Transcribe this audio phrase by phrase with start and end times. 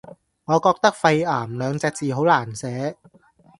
[0.45, 2.97] 我覺得肺癌兩隻字好難寫